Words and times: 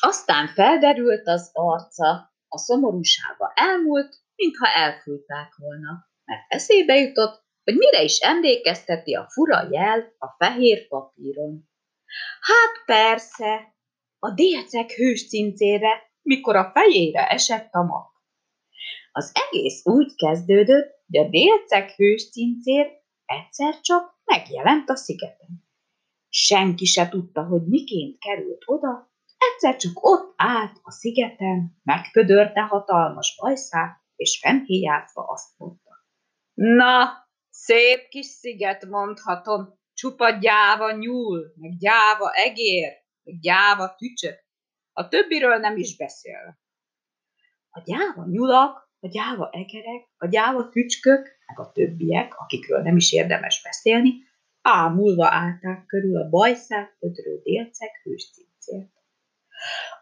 aztán 0.00 0.46
felderült 0.46 1.26
az 1.28 1.50
arca, 1.52 2.34
a 2.48 2.58
szomorúsága 2.58 3.52
elmúlt, 3.54 4.16
mintha 4.34 4.66
elfújták 4.66 5.54
volna, 5.56 6.08
mert 6.24 6.44
eszébe 6.48 6.94
jutott, 6.94 7.44
hogy 7.64 7.76
mire 7.76 8.02
is 8.02 8.18
emlékezteti 8.18 9.14
a 9.14 9.28
fura 9.30 9.68
jel 9.70 10.14
a 10.18 10.34
fehér 10.38 10.88
papíron. 10.88 11.68
Hát 12.40 12.84
persze, 12.86 13.74
a 14.18 14.30
délceg 14.30 14.90
hős 14.90 15.28
cincére, 15.28 16.10
mikor 16.22 16.56
a 16.56 16.70
fejére 16.74 17.28
esett 17.28 17.72
a 17.72 17.82
mak. 17.82 18.10
Az 19.12 19.32
egész 19.32 19.86
úgy 19.86 20.14
kezdődött, 20.14 20.90
hogy 21.06 21.18
a 21.18 21.28
délceg 21.28 21.90
hős 21.90 22.30
cincér 22.30 22.86
egyszer 23.24 23.80
csak 23.80 24.18
megjelent 24.24 24.88
a 24.88 24.96
szigeten. 24.96 25.68
Senki 26.28 26.84
se 26.84 27.08
tudta, 27.08 27.44
hogy 27.44 27.66
miként 27.66 28.18
került 28.18 28.62
oda, 28.66 29.09
egyszer 29.40 29.76
csak 29.76 30.04
ott 30.04 30.32
állt 30.36 30.80
a 30.82 30.90
szigeten, 30.90 31.80
megpödörte 31.82 32.60
hatalmas 32.60 33.36
bajszát, 33.40 34.00
és 34.16 34.38
fennhéjázva 34.42 35.22
azt 35.22 35.58
mondta. 35.58 35.90
Na, 36.54 37.10
szép 37.50 38.08
kis 38.08 38.26
sziget, 38.26 38.84
mondhatom, 38.84 39.78
csupa 39.94 40.30
gyáva 40.30 40.92
nyúl, 40.92 41.52
meg 41.56 41.76
gyáva 41.78 42.32
egér, 42.32 42.92
meg 43.22 43.40
gyáva 43.40 43.94
tücsök, 43.94 44.48
a 44.92 45.08
többiről 45.08 45.56
nem 45.56 45.76
is 45.76 45.96
beszél. 45.96 46.58
A 47.70 47.82
gyáva 47.84 48.24
nyulak, 48.26 48.90
a 49.00 49.08
gyáva 49.08 49.50
egerek, 49.52 50.08
a 50.16 50.26
gyáva 50.26 50.68
tücskök, 50.68 51.28
meg 51.46 51.58
a 51.58 51.72
többiek, 51.72 52.34
akikről 52.34 52.82
nem 52.82 52.96
is 52.96 53.12
érdemes 53.12 53.62
beszélni, 53.62 54.12
ámulva 54.62 55.26
állták 55.26 55.86
körül 55.86 56.16
a 56.16 56.28
bajszát 56.28 56.96
ödrő 56.98 57.40
délceg 57.42 57.90
hőscincért. 58.02 58.99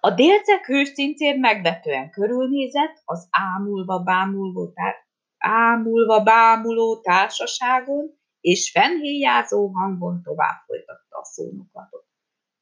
A 0.00 0.10
délceg 0.10 0.64
hőscincér 0.64 1.38
megvetően 1.38 2.10
körülnézett 2.10 3.02
az 3.04 3.28
ámulva 3.30 3.98
bámuló, 3.98 4.72
tár- 4.72 5.06
ámulva 5.38 6.22
bámuló 6.22 7.00
társaságon, 7.00 8.18
és 8.40 8.70
fennhéjázó 8.70 9.66
hangon 9.66 10.22
tovább 10.22 10.62
folytatta 10.66 11.18
a 11.18 11.24
szónoklatot. 11.24 12.06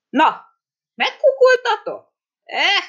Na, 0.08 0.40
megkukultatok? 0.94 2.14
Eh, 2.44 2.84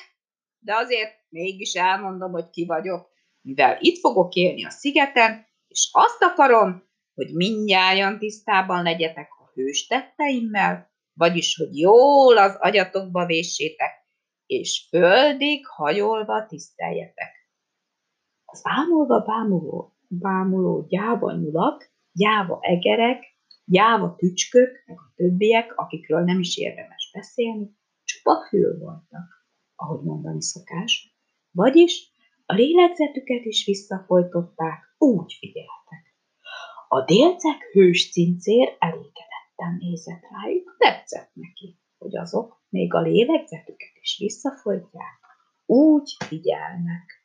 de 0.59 0.75
azért 0.75 1.13
mégis 1.29 1.73
elmondom, 1.73 2.31
hogy 2.31 2.49
ki 2.49 2.65
vagyok, 2.65 3.09
mivel 3.41 3.77
itt 3.79 3.99
fogok 3.99 4.33
élni 4.33 4.65
a 4.65 4.69
szigeten, 4.69 5.47
és 5.67 5.89
azt 5.91 6.23
akarom, 6.23 6.83
hogy 7.13 7.33
mindnyájan 7.33 8.19
tisztában 8.19 8.83
legyetek 8.83 9.29
a 9.39 9.51
hős 9.53 9.87
tetteimmel, 9.87 10.91
vagyis, 11.13 11.55
hogy 11.55 11.77
jól 11.77 12.37
az 12.37 12.55
agyatokba 12.59 13.25
véssétek, 13.25 13.96
és 14.47 14.87
földig 14.89 15.67
hajolva 15.67 16.45
tiszteljetek. 16.45 17.35
Az 18.45 18.61
ámulva 18.63 19.19
bámuló, 19.19 19.95
bámuló 20.07 20.85
gyáva 20.87 21.31
nyulak, 21.31 21.91
gyáva 22.11 22.57
egerek, 22.61 23.23
gyáva 23.65 24.15
tücskök, 24.15 24.83
meg 24.85 24.97
a 24.97 25.13
többiek, 25.15 25.73
akikről 25.75 26.23
nem 26.23 26.39
is 26.39 26.57
érdemes 26.57 27.11
beszélni, 27.13 27.75
csupa 28.03 28.45
fül 28.49 28.79
voltak, 28.79 29.47
ahogy 29.75 30.03
mondani 30.03 30.41
szokás, 30.41 31.15
vagyis 31.51 32.11
a 32.45 32.53
lélegzetüket 32.53 33.45
is 33.45 33.65
visszafolytották, 33.65 34.95
úgy 34.97 35.33
figyeltek. 35.39 36.15
A 36.87 37.03
délceg 37.03 37.61
hős 37.71 38.11
cincér 38.11 38.75
elégedetten 38.79 39.77
nézett 39.79 40.21
rájuk, 40.29 40.75
tetszett 40.77 41.31
neki, 41.33 41.79
hogy 41.97 42.17
azok 42.17 42.61
még 42.69 42.93
a 42.93 43.01
lélegzetüket 43.01 43.95
is 44.01 44.17
visszafolytják, 44.19 45.19
úgy 45.65 46.15
figyelnek. 46.25 47.16